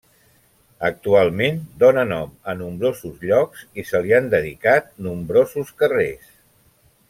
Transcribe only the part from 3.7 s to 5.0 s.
i se li han dedicat